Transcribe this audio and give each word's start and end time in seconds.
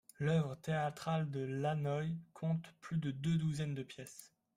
L’œuvre 0.17 0.55
théâtrale 0.55 1.29
de 1.29 1.41
Lanoye 1.41 2.17
compte 2.33 2.73
plus 2.81 2.97
de 2.97 3.11
deux 3.11 3.37
douzaines 3.37 3.75
de 3.75 3.83
pièces. 3.83 4.33